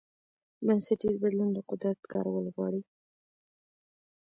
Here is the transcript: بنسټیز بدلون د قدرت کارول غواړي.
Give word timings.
بنسټیز 0.65 1.15
بدلون 1.23 1.49
د 1.53 1.57
قدرت 1.69 1.99
کارول 2.11 2.45
غواړي. 2.55 2.81